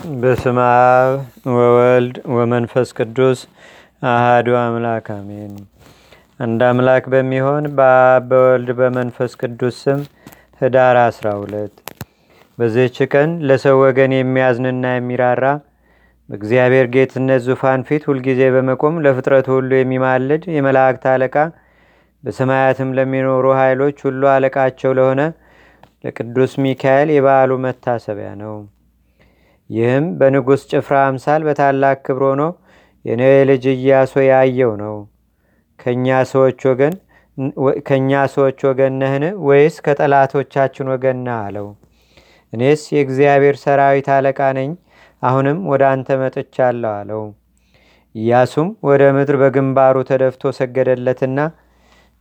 በስመ 0.00 0.58
አብ 0.66 1.14
ወወልድ 1.54 2.16
ወመንፈስ 2.34 2.88
ቅዱስ 2.98 3.40
አሃዱ 4.02 4.48
አምላክ 4.58 5.06
አሜን። 5.14 5.52
አንድ 6.40 6.60
አምላክ 6.68 7.04
በሚሆን 7.14 7.64
በአብ 7.78 8.24
በወልድ 8.30 8.70
በመንፈስ 8.78 9.32
ቅዱስ 9.40 9.76
ስም 9.82 10.00
ህዳር 10.60 10.98
12 11.02 11.82
በዚህች 12.58 12.96
ቀን 13.12 13.30
ለሰው 13.48 13.76
ወገን 13.82 14.14
የሚያዝንና 14.16 14.94
የሚራራ 14.94 15.44
በእግዚአብሔር 16.28 16.88
ጌትነት 16.94 17.44
ዙፋን 17.48 17.86
ፊት 17.88 18.02
ሁልጊዜ 18.10 18.50
በመቆም 18.56 18.96
ለፍጥረቱ 19.04 19.48
ሁሉ 19.58 19.70
የሚማልድ 19.78 20.42
የመላእክት 20.56 21.06
አለቃ 21.12 21.36
በሰማያትም 22.24 22.96
ለሚኖሩ 22.98 23.46
ኃይሎች 23.58 23.98
ሁሉ 24.06 24.22
አለቃቸው 24.32 24.92
ለሆነ 24.98 25.20
ለቅዱስ 26.04 26.52
ሚካኤል 26.64 27.10
የበዓሉ 27.12 27.52
መታሰቢያ 27.64 28.30
ነው። 28.42 28.54
ይህም 29.70 30.06
በንጉሥ 30.18 30.62
ጭፍራ 30.70 30.96
አምሳል 31.08 31.42
በታላቅ 31.46 31.96
ክብር 32.06 32.22
ሆኖ 32.28 32.42
የነዌ 33.04 33.34
ልጅ 33.50 33.64
እያሶ 33.72 34.14
ያየው 34.24 34.72
ነው። 34.82 34.96
ከእኛ 35.80 36.06
ሰዎች 38.32 38.58
ወገን 38.68 38.94
ነህን 39.00 39.24
ወይስ 39.46 39.76
ከጠላቶቻችን 39.84 40.90
ወገን 40.92 41.20
አለው። 41.36 41.68
እኔስ 42.52 42.82
የእግዚአብሔር 42.92 43.56
ሰራዊት 43.62 44.08
አለቃ 44.16 44.40
ነኝ፣ 44.58 44.70
አሁንም 45.22 45.58
ወደ 45.70 45.82
አንተ 45.92 46.18
መጥቻለሁ 46.22 46.90
አለው። 46.98 47.22
ኢያሱም 48.14 48.68
ወደ 48.88 49.02
ምድር 49.16 49.36
በግንባሩ 49.42 49.96
ተደፍቶ 50.08 50.52
ሰገደለትና 50.58 51.40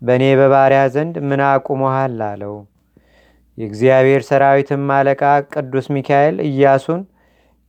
በእኔ 0.02 0.26
በባሪያ 0.40 0.82
ዘንድ 0.94 1.16
ምን 1.30 1.42
አቁሞሃል 1.48 2.18
አለው። 2.28 2.56
የእግዚአብሔር 3.58 4.22
ሰራዊትም 4.30 4.84
አለቃ 4.98 5.24
ቅዱስ 5.54 5.88
ሚካኤል 5.96 6.36
ኢያሱን 6.50 7.02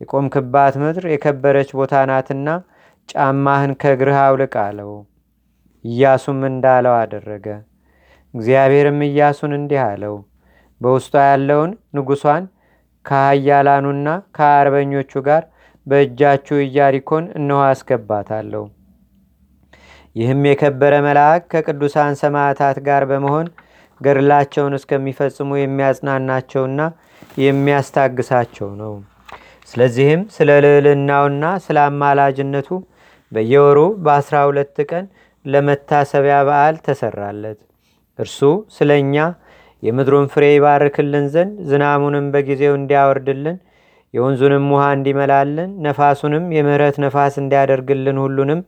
የቆምክባት 0.01 0.75
ምድር 0.81 1.05
የከበረች 1.11 1.69
ቦታ 1.79 1.95
ናትና 2.09 2.49
ጫማህን 3.09 3.71
ከእግርህ 3.81 4.17
አውልቅ 4.23 4.53
አለው። 4.63 4.91
ኢያሱም 5.85 6.39
እንዳለው 6.49 6.95
አደረገ። 7.01 7.45
እግዚአብሔርም 8.33 8.99
ኢያሱን 9.07 9.53
እንዲህ 9.57 9.81
አለው፣ 9.85 10.15
በውስጧ 10.81 11.13
ያለውን 11.29 11.71
ንጉሷን 11.95 12.43
ከሀያላኑና 13.05 14.07
ከአርበኞቹ 14.37 15.21
ጋር 15.27 15.43
በእጃችሁ 15.87 16.57
ኢያሪኮን 16.65 17.25
እነሆ 17.37 17.59
አስገባታለሁ። 17.69 18.63
ይህም 20.15 20.41
የከበረ 20.47 20.93
መልአክ 21.05 21.43
ከቅዱሳን 21.53 22.19
ሰማዕታት 22.21 22.77
ጋር 22.87 23.03
በመሆን 23.11 23.47
ገድላቸውን 24.01 24.77
እስከሚፈጽሙ 24.79 25.49
የሚያጽናናቸውና 25.59 26.81
የሚያስታግሳቸው 27.41 28.69
ነው። 28.81 28.93
ስለዚህም 29.71 30.21
ስለ 30.35 30.49
ልዕልናውና 30.65 31.45
ስለ 31.65 31.77
አማላጅነቱ 31.87 32.69
በየወሩ 33.31 33.79
በአስራ 34.05 34.37
ሁለት 34.47 34.77
ቀን 34.89 35.05
ለመታሰቢያ 35.45 36.37
በዓል 36.47 36.75
ተሰራለት። 36.87 37.59
እርሱ 38.19 38.39
ስለ 38.77 38.91
እኛ 39.03 39.15
የምድሩን 39.83 40.25
ፍሬ 40.33 40.45
ይባርክልን 40.55 41.25
ዘንድ 41.35 41.53
ዝናሙንም 41.69 42.25
በጊዜው 42.33 42.73
እንዲያወርድልን 42.79 43.57
የወንዙንም 44.13 44.65
ውሃ 44.73 44.85
እንዲመላልን 44.95 45.69
ነፋሱንም 45.85 46.45
የምህረት 46.55 46.95
ነፋስ 47.03 47.35
እንዲያደርግልን 47.41 48.17
ሁሉንም 48.23 48.61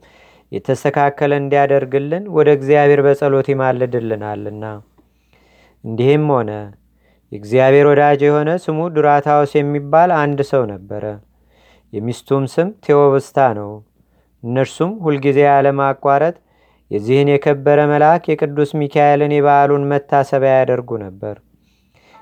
የተስተካከለ 0.52 1.32
እንዲያደርግልን 1.42 2.24
ወደ 2.36 2.48
እግዚአብሔር 2.58 3.00
በጸሎት 3.06 3.46
ይማልድልናልና። 3.52 4.64
እንዲህም 5.84 6.26
ሆነ 6.34 6.50
የእግዚአብሔር 7.32 7.86
ወዳጅ 7.90 8.20
የሆነ 8.24 8.50
ስሙ 8.64 8.78
ዱራታዎስ 8.94 9.52
የሚባል 9.56 10.10
አንድ 10.18 10.40
ሰው 10.50 10.62
ነበረ። 10.72 11.04
የሚስቱም 11.92 12.44
ስም 12.52 12.68
ቴዎብስታ 12.84 13.38
ነው። 13.58 13.70
እነርሱም 14.42 14.92
ሁልጊዜ 15.04 15.38
ያለማቋረጥ 15.46 16.34
የዚህን 16.90 17.28
የከበረ 17.32 17.80
መልአክ 17.90 18.24
የቅዱስ 18.30 18.70
ሚካኤልን 18.80 19.32
የበዓሉን 19.34 19.84
መታሰቢያ 19.92 20.54
ያደርጉ 20.58 20.98
ነበር። 21.04 21.36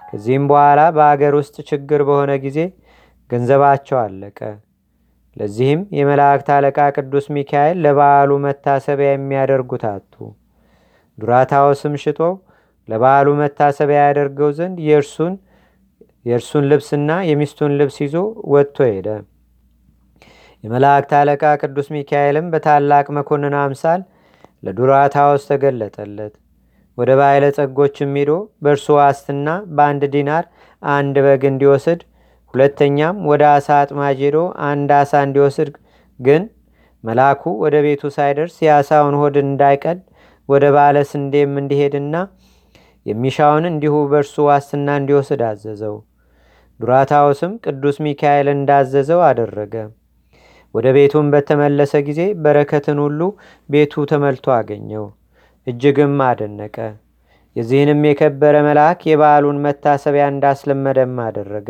ከዚህም 0.02 0.44
በኋላ 0.50 0.80
በአገር 0.96 1.34
ውስጥ 1.38 1.56
ችግር 1.70 2.00
በሆነ 2.08 2.32
ጊዜ 2.44 2.58
ገንዘባቸው 3.30 3.98
አለቀ። 4.02 4.38
ለዚህም 5.36 5.82
የመላእክት 5.98 6.48
አለቃ 6.54 6.78
ቅዱስ 6.96 7.26
ሚካኤል 7.36 7.76
ለበዓሉ 7.84 8.30
መታሰቢያ 8.44 9.10
የሚያደርጉት 9.12 9.84
አጡ። 9.92 10.14
ዱራታዎስም 11.18 11.94
ሽጦ 12.02 12.20
ለበዓሉ 12.92 13.28
መታሰቢያ 13.40 14.00
ያደርገው 14.06 14.50
ዘንድ 14.56 14.78
የእርሱን 16.26 16.64
ልብስና 16.70 17.10
የሚስቱን 17.28 17.72
ልብስ 17.78 17.96
ይዞ 18.04 18.16
ወጥቶ 18.52 18.78
ሄደ። 18.90 19.08
የመላእክት 20.64 21.12
አለቃ 21.20 21.44
ቅዱስ 21.62 21.86
ሚካኤልም 21.94 22.50
በታላቅ 22.52 23.06
መኮንን 23.16 23.54
አምሳል 23.62 24.00
ለዱራታዎስ 24.62 25.44
ተገለጠለት። 25.50 26.34
ወደ 26.98 27.10
ባይለ 27.20 27.44
ጸጎችም 27.56 28.12
ሄዶ 28.18 28.32
በእርሱ 28.64 28.86
ዋስትና 28.98 29.48
በአንድ 29.76 30.02
ዲናር 30.14 30.44
አንድ 30.82 31.16
በግ 31.26 31.42
እንዲወስድ፣ 31.50 32.00
ሁለተኛም 32.54 33.16
ወደ 33.30 33.42
አሳ 33.54 33.68
አጥማጅ 33.82 34.18
ሄዶ 34.24 34.38
አንድ 34.68 34.90
አሳ 34.98 35.22
እንዲወስድ 35.26 35.70
ግን 36.20 36.42
መልአኩ 37.04 37.42
ወደ 37.64 37.76
ቤቱ 37.86 38.10
ሳይደርስ 38.16 38.56
የአሳውን 38.66 39.16
ሆድ 39.20 39.36
እንዳይቀድ 39.44 40.00
ወደ 40.48 40.64
ባለ 40.76 40.96
ስንዴም 41.10 41.52
እንዲሄድና 41.62 42.14
የሚሻውን 43.06 43.64
እንዲሁ 43.70 43.94
በእርሱ 44.10 44.34
ዋስትና 44.48 44.88
እንዲወስድ 45.00 45.42
አዘዘው። 45.48 45.96
ዱራታዎስም 46.80 47.52
ቅዱስ 47.64 47.96
ሚካኤል 48.04 48.48
እንዳዘዘው 48.52 49.20
አደረገ። 49.28 49.74
ወደ 50.74 50.86
ቤቱም 50.96 51.26
በተመለሰ 51.32 51.94
ጊዜ 52.06 52.20
በረከትን 52.44 52.98
ሁሉ 53.04 53.20
ቤቱ 53.68 54.04
ተመልቶ 54.10 54.46
አገኘው። 54.58 55.04
እጅግም 55.66 56.14
አደነቀ። 56.28 56.76
የዚህንም 57.56 58.00
የከበረ 58.08 58.56
መልአክ 58.66 59.00
የበዓሉን 59.08 59.58
መታሰቢያ 59.64 60.26
እንዳስለመደም 60.32 61.16
አደረገ። 61.26 61.68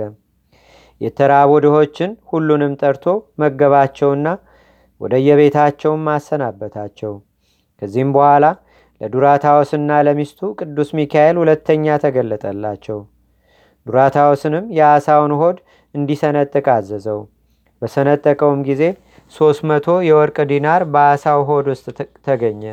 የተራቡ 1.00 1.53
ድሆችን 1.64 2.10
ሁሉንም 2.31 2.72
ጠርቶ 2.81 3.04
መገባቸውና 3.43 4.26
ወደ 5.00 5.14
የቤታቸውም 5.26 6.04
አሰናበታቸው። 6.14 7.12
ከዚህም 7.82 8.10
በኋላ 8.16 8.44
ለዱራታዎስና 9.02 9.92
ለሚስቱ 10.06 10.40
ቅዱስ 10.58 10.90
ሚካኤል 10.98 11.36
ሁለተኛ 11.40 11.96
ተገለጠላቸው። 12.02 12.98
ዱራታዎስንም 13.86 14.64
የአሳውን 14.78 15.32
ሆድ 15.40 15.56
እንዲሰነጥቅ 15.94 16.66
አዘዘው። 16.74 17.20
በሰነጠቀውም 17.82 18.60
ጊዜ 18.68 18.82
ሶስት 19.32 19.62
መቶ 19.70 19.86
የወርቅ 20.08 20.38
ዲናር 20.50 20.82
በአሳው 20.94 21.40
ሆድ 21.48 21.66
ውስጥ 21.72 21.86
ተገኘ። 22.26 22.64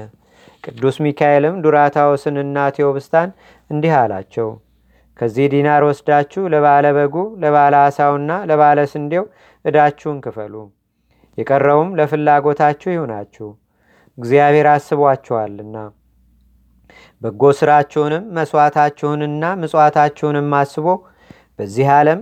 ቅዱስ 0.64 0.96
ሚካኤልም 1.06 1.56
ዱራታዎስንና 1.64 2.58
ቴዎብስታን 2.76 3.30
እንዲህ 3.70 3.94
አላቸው፣ 4.00 4.50
ከዚህ 5.20 5.48
ዲናር 5.54 5.84
ወስዳችሁ 5.88 6.44
ለባለ 6.54 6.86
በጉ፣ 6.98 7.16
ለባለ 7.44 7.76
አሳውና 7.86 8.32
ለባለ 8.50 8.80
ስንዴው 8.94 9.26
እዳችሁን 9.66 10.20
ክፈሉ። 10.26 10.54
የቀረውም 11.38 11.90
ለፍላጎታችሁ 12.00 12.90
ይሁናችሁ፣ 12.94 13.48
እግዚአብሔር 14.18 14.68
አስቧችኋልና። 14.72 15.76
በጎ 17.22 17.44
ስራችሁንም 17.58 18.24
መስዋዕታችሁንና 18.36 19.46
ምጽዋታችሁንም 19.62 20.54
አስቦ 20.60 20.86
በዚህ 21.60 21.88
ዓለም 21.96 22.20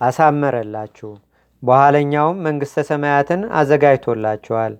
አሳመረላችሁ፣ 0.00 1.10
በኋለኛውም 1.62 2.40
መንግሥተ 2.46 2.82
ሰማያትን 2.88 3.42
አዘጋጅቶላችኋል። 3.58 4.72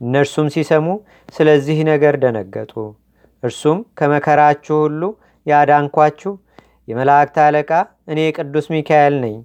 እነርሱም 0.00 0.48
ሲሰሙ 0.54 0.86
ስለዚህ 1.28 1.78
ነገር 1.90 2.14
ደነገጡ። 2.24 2.72
እርሱም 3.42 3.78
ከመከራችሁ 3.98 4.76
ሁሉ 4.84 5.02
ያዳንኳችሁ 5.46 6.32
የመላእክት 6.88 7.36
አለቃ 7.44 7.70
እኔ 8.08 8.20
ቅዱስ 8.38 8.66
ሚካኤል 8.74 9.14
ነኝ። 9.24 9.36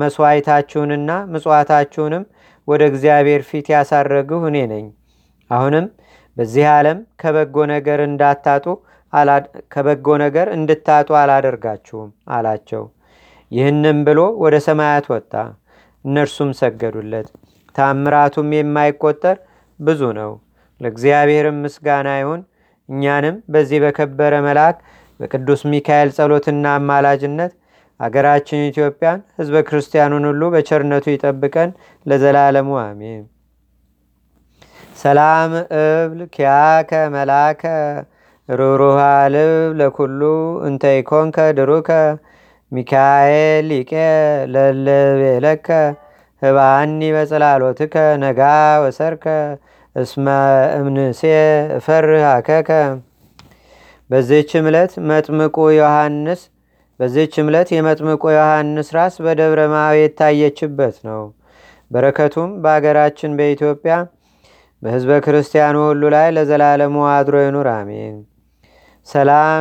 መስዋዕታችሁንና 0.00 1.10
ምጽዋታችሁንም 1.32 2.24
ወደ 2.68 2.82
እግዚአብሔር 2.90 3.42
ፊት 3.50 3.66
ያሳረግሁ 3.74 4.40
እኔ 4.50 4.58
ነኝ። 4.72 4.86
አሁንም 5.50 5.86
በዚህ 6.36 6.66
ዓለም 6.72 6.98
ከበጎ 7.20 7.56
ነገር 7.72 8.00
እንዳታጡ 8.06 8.66
ከበጎ 9.72 10.06
ነገር 10.22 10.46
እንድታጡ 10.56 11.08
አላደርጋችሁም 11.20 12.08
አላቸው። 12.32 12.82
ይህንም 13.52 13.98
ብሎ 14.06 14.20
ወደ 14.42 14.56
ሰማያት 14.66 15.06
ወጣ። 15.12 15.32
እነርሱም 16.04 16.50
ሰገዱለት። 16.58 17.28
ታምራቱም 17.74 18.50
የማይቆጠር 18.56 19.36
ብዙ 19.80 20.00
ነው። 20.18 20.32
ለእግዚአብሔርም 20.80 21.56
ምስጋና 21.64 22.08
ይሁን። 22.20 22.40
እኛንም 22.88 23.36
በዚህ 23.54 23.78
በከበረ 23.84 24.34
መልአክ 24.46 24.76
በቅዱስ 25.20 25.62
ሚካኤል 25.72 26.10
ጸሎትና 26.16 26.66
አማላጅነት 26.78 27.52
አገራችን 28.00 28.68
ኢትዮጵያን 28.68 29.20
ሕዝበ 29.38 29.62
ክርስቲያኑን 29.68 30.26
ሁሉ 30.30 30.42
በቸርነቱ 30.54 31.06
ይጠብቀን 31.14 31.70
ለዘላለሙ 32.06 32.70
አሜን። 32.82 33.24
ሰላም 34.98 35.50
እብል 35.80 36.20
ኪያከ 36.34 36.90
መላከ 37.14 37.62
ሩሩሃ 38.48 39.00
ልብ 39.34 39.50
ለኩሉ 39.80 40.20
እንተ 40.68 40.92
ይኮንከ 40.96 41.38
ድሩከ 41.58 41.90
ሚካኤል 42.72 43.66
ሊቄ 43.70 43.92
ለለቤለከ 44.54 45.68
ህባኒ 46.42 47.00
በጽላሎትከ 47.16 47.94
ነጋ 48.22 48.40
ወሰርከ 48.84 49.26
እስመ 49.96 50.26
እምንሴ 50.78 51.20
እፈርህ 51.78 52.26
አከከ 52.32 52.70
በዚህች 54.10 54.52
ዕለት 54.62 54.92
መጥምቁ 55.10 55.56
ዮሐንስ 55.78 56.42
በዚህች 57.00 57.34
ዕለት 57.42 57.68
የመጥምቁ 57.74 58.22
ዮሐንስ 58.36 58.88
ራስ 58.96 59.16
በደብረ 59.24 59.62
ማዊ 59.74 59.98
የታየችበት 60.02 60.96
ነው። 61.08 61.22
በረከቱም 61.90 62.50
በአገራችን 62.62 63.36
በኢትዮጵያ 63.38 63.94
በህዝበ 64.82 65.12
ክርስቲያኑ 65.24 65.76
ሁሉ 65.84 66.02
ላይ 66.14 66.28
ለዘላለሙ 66.34 66.96
አድሮ 67.12 67.36
ይኑር፣ 67.42 67.68
አሜን። 67.72 68.16
ሰላም 69.06 69.60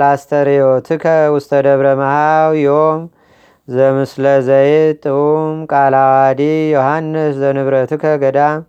ላስተሬዮትከ 0.00 1.04
ውስተ 1.34 1.52
ደብረ 1.66 1.86
መሃው 2.00 2.52
ዮም 2.60 3.00
ዘምስለ 3.68 4.26
ዘይት 4.48 4.98
ጥዑም 5.04 5.56
ቃላዋዲ 5.72 6.40
ዮሐንስ 6.74 7.34
ዘንብረትከ 7.40 8.04
ገዳም 8.22 8.60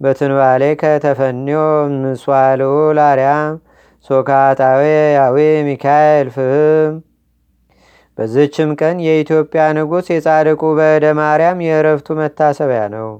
በትንባሌከ 0.00 0.82
ተፈኒዮ 1.04 1.60
ምስዋልኡ 1.96 2.70
ላርያም 2.98 3.50
ሶካጣዌ 4.10 4.82
ያዌ 5.16 5.36
ሚካኤል 5.66 6.28
ፍህም 6.36 6.94
በዝችም 8.18 8.70
ቀን 8.80 8.96
የኢትዮጵያ 9.06 9.64
ንጉሥ 9.76 10.06
የጻድቁ 10.14 10.62
በእደ 10.78 11.04
ማርያም 11.18 11.60
የእረፍቱ 11.66 12.16
መታሰቢያ 12.18 12.82
ነው። 12.96 13.10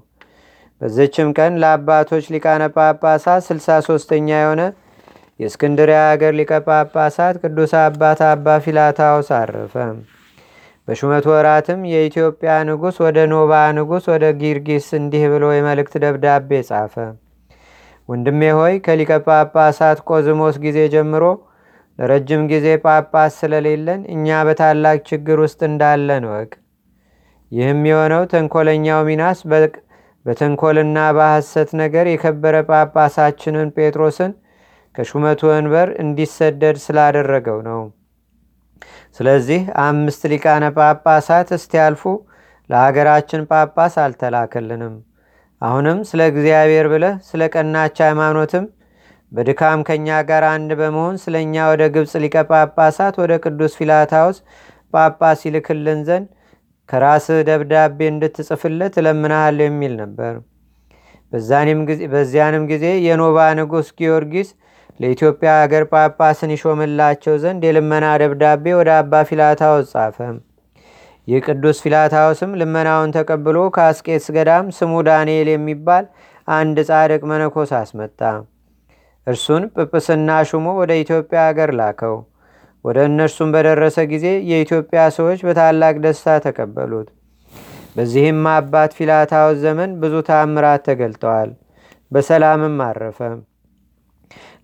በዝችም 0.81 1.29
ቀን 1.37 1.53
ለአባቶች 1.63 2.27
ሊቃነ 2.35 2.63
ጳጳሳት 2.75 3.43
ስልሳ 3.49 3.69
ሶስተኛ 3.89 4.29
የሆነ 4.37 4.63
የእስክንድሪያ 5.41 5.99
አገር 6.11 6.33
ሊቀ 6.39 6.53
ጳጳሳት 6.67 7.37
ቅዱስ 7.43 7.73
አባት 7.81 8.21
አባ 8.29 8.57
ፊላታውስ 8.65 9.29
አረፈ። 9.37 9.75
በሹመት 10.89 11.25
ወራትም 11.31 11.81
የኢትዮጵያ 11.91 12.53
ንጉሥ 12.69 12.97
ወደ 13.05 13.19
ኖባ 13.33 13.53
ንጉሥ 13.77 14.05
ወደ 14.13 14.27
ጊርጊስ 14.41 14.89
እንዲህ 14.99 15.25
ብሎ 15.33 15.45
የመልእክት 15.55 15.95
ደብዳቤ 16.05 16.61
ጻፈ። 16.69 16.95
ወንድሜ 18.09 18.41
ሆይ 18.59 18.75
ከሊቀ 18.87 19.13
ጳጳሳት 19.27 19.99
ቆዝሞስ 20.09 20.57
ጊዜ 20.65 20.79
ጀምሮ 20.95 21.25
ለረጅም 21.99 22.43
ጊዜ 22.51 22.67
ጳጳስ 22.85 23.33
ስለሌለን 23.41 24.01
እኛ 24.15 24.39
በታላቅ 24.47 24.99
ችግር 25.11 25.39
ውስጥ 25.45 25.61
እንዳለን 25.69 26.25
ወቅ 26.33 26.51
ይህም 27.53 27.81
የሆነው 27.89 28.23
ተንኮለኛው 28.33 29.01
ሚናስ 29.09 29.39
በተንኮልና 30.27 30.99
በሐሰት 31.17 31.71
ነገር 31.83 32.07
የከበረ 32.09 32.57
ጳጳሳችንን 32.69 33.69
ጴጥሮስን 33.77 34.33
ከሹመቱ 34.95 35.41
ወንበር 35.51 35.89
እንዲሰደድ 36.03 36.77
ስላደረገው 36.85 37.59
ነው። 37.69 37.81
ስለዚህ 39.17 39.61
አምስት 39.85 40.23
ሊቃነ 40.33 40.65
ጳጳሳት 40.79 41.49
እስቲያልፉ 41.57 42.03
ለሀገራችን 42.71 43.47
ጳጳስ 43.51 43.95
አልተላከልንም። 44.03 44.95
አሁንም 45.63 45.99
ስለ 46.11 46.21
እግዚአብሔር 46.33 46.87
ብለህ 46.93 47.17
ስለ 47.29 47.49
ቀናች 47.55 47.97
ሃይማኖትም 48.07 48.67
በድካም 49.33 49.81
ከእኛ 49.89 50.09
ጋር 50.29 50.45
አንድ 50.53 50.71
በመሆን 50.81 51.17
ስለ 51.25 51.35
እኛ 51.45 51.67
ወደ 51.73 51.83
ግብፅ 51.95 52.13
ሊቀ 52.23 52.37
ጳጳሳት 52.51 53.17
ወደ 53.23 53.33
ቅዱስ 53.45 53.73
ፊላታውስ 53.81 54.39
ጳጳስ 54.95 55.41
ይልክልን 55.47 56.01
ዘንድ 56.09 56.29
ከራስህ 56.91 57.41
ደብዳቤ 57.49 57.99
እንድትጽፍለት 58.13 58.95
እለምናሃለሁ 59.01 59.67
የሚል 59.69 59.93
ነበር። 60.01 60.35
በዚያንም 62.13 62.63
ጊዜ 62.71 62.87
የኖባ 63.07 63.39
ንጉሥ 63.59 63.89
ጊዮርጊስ 63.99 64.49
ለኢትዮጵያ 65.01 65.51
አገር 65.61 65.85
ጳጳስን 65.93 66.51
ይሾምላቸው 66.55 67.35
ዘንድ 67.43 67.63
የልመና 67.67 68.07
ደብዳቤ 68.23 68.73
ወደ 68.79 68.91
አባ 68.99 69.23
ፊላታውስ 69.29 69.93
ጻፈ። 69.95 70.19
ይህ 71.29 71.41
ቅዱስ 71.47 71.79
ፊላታውስም 71.85 72.53
ልመናውን 72.61 73.13
ተቀብሎ 73.17 73.59
ከአስቄትስ 73.75 74.27
ገዳም 74.37 74.67
ስሙ 74.79 74.93
ዳንኤል 75.09 75.49
የሚባል 75.53 76.05
አንድ 76.49 76.77
ጻድቅ 76.89 77.23
መነኮስ 77.31 77.73
አስመጣ። 77.81 78.21
እርሱን 79.27 79.65
ጵጵስና 79.75 80.39
ሹሞ 80.51 80.67
ወደ 80.81 80.93
ኢትዮጵያ 81.03 81.41
አገር 81.49 81.71
ላከው። 81.81 82.17
ወደ 82.85 82.99
እነርሱም 83.09 83.49
በደረሰ 83.55 83.99
ጊዜ 84.13 84.27
የኢትዮጵያ 84.51 85.01
ሰዎች 85.17 85.41
በታላቅ 85.47 85.95
ደስታ 86.05 86.37
ተቀበሉት። 86.45 87.09
በዚህም 87.97 88.45
አባት 88.53 88.91
ፊላታውስ 88.99 89.59
ዘመን 89.65 89.91
ብዙ 90.03 90.15
ታምራት 90.29 90.83
ተገልጠዋል። 90.89 91.51
በሰላምም 92.13 92.79
አረፈ። 92.87 93.19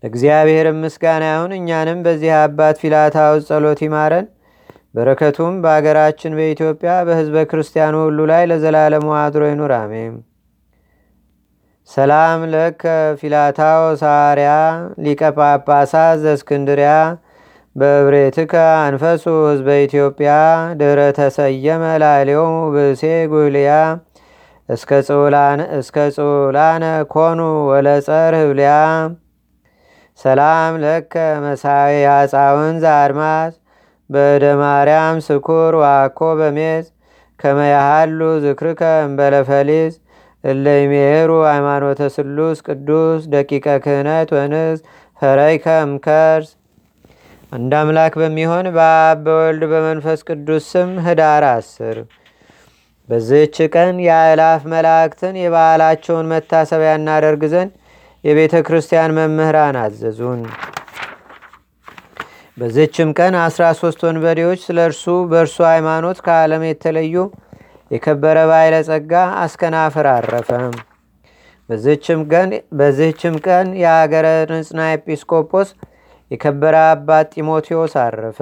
ለእግዚአብሔር 0.02 0.66
ምስጋና 0.80 1.24
ይሁን። 1.30 1.52
እኛንም 1.58 1.98
በዚህ 2.06 2.32
አባት 2.40 2.76
ፊላታውስ 2.82 3.44
ጸሎት 3.50 3.80
ይማረን። 3.86 4.26
በረከቱም 4.94 5.54
በአገራችን 5.62 6.36
በኢትዮጵያ 6.38 6.92
በህዝበ 7.06 7.36
ክርስቲያኑ 7.50 7.94
ሁሉ 8.04 8.18
ላይ 8.30 8.42
ለዘላለሙ 8.50 9.06
አድሮ 9.20 9.42
ይኑር፣ 9.50 9.72
አሜን። 9.78 10.14
ሰላም 11.90 12.40
ለከ 12.52 12.82
ፊላታውስ 13.20 14.00
ሐዋርያ 14.06 14.52
ሊቀ 15.04 15.20
ጳጳሳት 15.36 16.16
ዘእስክንድርያ 16.24 16.92
በብሬትከ 17.76 18.52
አንፈሱ 18.82 19.24
ህዝበ 19.46 19.68
ኢትዮጵያ 19.86 20.30
ድረ 20.80 21.00
ተሰየመ 21.18 21.82
ላሊዮሙ 22.02 22.54
ብእሴ 22.74 23.02
ጉልያ 23.32 23.72
እስከ 24.68 25.98
ጽውላነ 26.16 26.84
ኮኑ 27.12 27.40
ወለጸር 27.70 28.34
ህብልያ። 28.40 28.72
ሰላም 30.18 30.74
ለከ 30.84 31.14
መሳዊ 31.44 31.94
አፃውን 32.14 32.74
ዘአድማስ 32.84 33.52
በእደ 34.10 34.44
ማርያም 34.62 35.16
ስኩር 35.26 35.74
ዋኮ 35.82 36.20
በሜዝ 36.40 36.84
ከመያሃሉ 37.40 38.20
ዝክርከ 38.44 38.82
እምበለፈሊዝ 39.04 39.94
እለይሜሩ 40.44 41.30
ሃይማኖተ 41.50 42.02
ስሉስ 42.14 42.58
ቅዱስ 42.68 43.22
ደቂቀ 43.32 43.66
ክህነት 43.84 44.30
ወንዝ 44.36 44.78
ፈረይከ 45.22 45.66
እምከርስ 45.84 46.48
አንድ 47.56 47.72
አምላክ 47.78 48.14
በሚሆን 48.20 48.66
በአብ 48.74 49.18
በወልድ 49.26 49.62
በመንፈስ 49.70 50.20
ቅዱስ 50.28 50.64
ስም 50.72 50.90
ህዳር 51.04 51.44
አስር 51.48 51.96
በዝህች 53.08 53.56
ቀን 53.74 53.94
የአእላፍ 54.04 54.62
መላእክትን 54.72 55.34
የበዓላቸውን 55.40 56.28
መታሰቢያ 56.32 56.90
እናደርግ 56.98 57.42
ዘንድ 57.52 57.72
የቤተ 58.24 58.62
ክርስቲያን 58.66 59.14
መምህራን 59.18 59.78
አዘዙን። 59.82 60.42
በዝችም 62.56 63.10
ቀን 63.18 63.34
አስራ 63.44 63.64
ሶስት 63.80 64.02
ወንበዴዎች 64.06 64.60
ስለ 64.66 64.78
እርሱ 64.88 65.16
በእርሱ 65.30 65.58
ሃይማኖት 65.70 66.20
ከዓለም 66.26 66.68
የተለዩ 66.68 67.16
የከበረ 67.90 68.38
ባይለ 68.50 68.76
ጸጋ 68.88 69.12
አስከናፍር 69.42 70.08
አረፈ። 70.14 70.50
በዝህችም 72.74 73.36
ቀን 73.46 73.68
የአገረ 73.82 74.26
ንጽና 74.52 74.82
ኤጲስቆጶስ 74.94 75.70
የከበረ 76.30 76.76
አባት 76.90 77.26
ጢሞቴዎስ 77.34 77.94
አረፈ። 78.02 78.38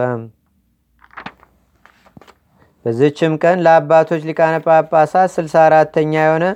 በዝችም 2.84 3.34
ቀን 3.42 3.58
ለአባቶች 3.64 4.22
ሊቃነ 4.28 4.54
ጳጳሳት 4.66 5.30
ስልሳ 5.34 5.54
አራተኛ 5.66 6.12
የሆነ 6.20 6.46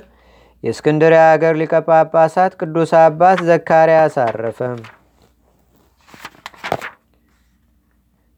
የእስክንድርያ 0.63 1.21
ሀገር 1.29 1.53
ሊቀ 1.61 1.73
ጳጳሳት 1.87 2.53
ቅዱስ 2.59 2.91
አባት 3.01 3.39
ዘካርያስ 3.47 4.15
አረፈ። 4.25 4.59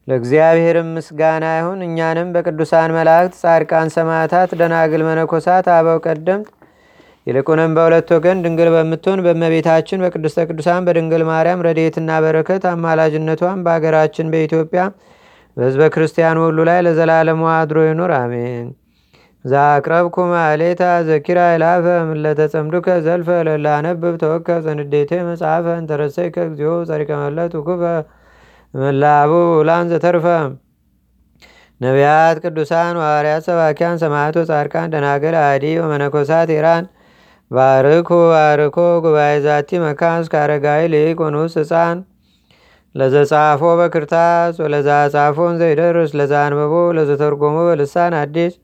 ለእግዚአብሔርም 0.08 0.88
ምስጋና 0.96 1.44
ይሁን። 1.56 1.80
እኛንም 1.86 2.30
በቅዱሳን 2.34 2.94
መላእክት፣ 2.96 3.34
ጻድቃን፣ 3.42 3.90
ሰማዕታት፣ 3.96 4.50
ደናግል፣ 4.60 5.02
መነኮሳት፣ 5.08 5.66
አበው 5.74 5.98
ቀደምት 6.06 6.48
ይልቁንም 7.26 7.72
በሁለት 7.76 8.08
ወገን 8.14 8.38
ድንግል 8.44 8.68
በምትሆን 8.74 9.20
በእመቤታችን 9.24 10.02
በቅድስተ 10.04 10.46
ቅዱሳን 10.48 10.86
በድንግል 10.86 11.22
ማርያም 11.28 11.64
ረድኤትና 11.66 12.10
በረከት 12.24 12.64
አማላጅነቷን 12.72 13.58
በአገራችን 13.66 14.30
በኢትዮጵያ 14.32 14.82
በሕዝበ 15.56 15.86
ክርስቲያኑ 15.94 16.38
ሁሉ 16.46 16.60
ላይ 16.68 16.78
ለዘላለሙ 16.86 17.42
አድሮ 17.54 17.78
ይኑር፣ 17.86 18.12
አሜን። 18.18 18.66
ዛቅረብኩ 19.44 20.16
ማሌታ 20.32 20.82
ዘኪራ 21.08 21.38
ይላፈ 21.52 21.86
ምለተጸምዱከ 22.10 22.88
ዘልፈ 23.06 23.28
ለላነብብ 23.48 24.14
ተወከ 24.22 24.58
ዘንዴቴ 24.66 25.12
መጽሐፈ 25.28 25.66
እንተረሰይከ 25.80 26.36
እግዚኦ 26.48 26.74
ጸሪቀመለት 26.90 27.54
ውኩፈ 27.58 27.82
መላቡ 28.74 29.32
ላን 29.68 29.86
ዘተርፈ 29.92 30.26
ነቢያት፣ 31.80 32.36
ቅዱሳን፣ 32.44 32.96
ዋርያት፣ 33.02 33.42
ሰባኪያን፣ 33.48 33.96
ሰማዕቶ፣ 34.02 34.36
ጻድቃን፣ 34.50 34.90
ደናገል፣ 34.92 35.36
አዲ 35.44 35.64
ወመነኮሳት 35.82 36.50
ኢራን 36.56 36.84
ባርኩ 37.52 38.10
ባርኮ 38.32 38.76
ጉባኤ 39.04 39.32
ዛቲ 39.46 39.80
መካን 39.82 40.18
እስከ 40.22 40.34
አረጋዊ 40.42 40.82
ልቅ 40.92 41.16
ወንውስ 41.24 41.54
ህፃን 41.60 41.98
ለዘጻፎ 42.94 43.62
በክርታስ 43.80 44.54
ወለዛ 44.62 44.88
ጻፎን 45.14 45.54
ዘይደርስ 45.60 46.10
ለዛ 46.18 46.32
አንበቦ 46.46 46.74
ለዘተርጎሞ 46.98 47.56
በልሳን 47.68 48.14
አዲስ 48.22 48.54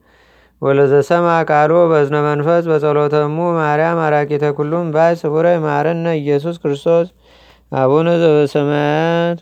ወለዘሰማ 0.61 1.27
ቃሎ 1.49 1.73
በዝነ 1.91 2.17
መንፈስ 2.27 2.63
በጸሎተሙ 2.71 3.37
ማርያም 3.59 3.99
አራቂተ 4.07 4.45
ኩሉም 4.57 4.87
ባይ 4.95 5.13
ስቡረ 5.21 5.47
ማረነ 5.65 6.07
ኢየሱስ 6.21 6.57
ክርስቶስ 6.63 7.07
አቡነ 7.75 8.07
ዘበሰማያት 8.23 9.39